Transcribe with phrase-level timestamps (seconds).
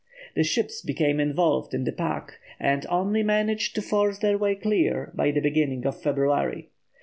[0.33, 5.11] The ships became involved in the pack, and only managed to force their way clear
[5.13, 6.69] by the beginning of February.